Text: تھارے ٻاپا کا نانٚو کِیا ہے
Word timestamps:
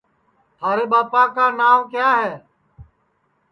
تھارے 0.57 0.85
ٻاپا 0.91 1.23
کا 1.35 1.45
نانٚو 1.57 1.87
کِیا 1.91 2.09
ہے 2.21 2.33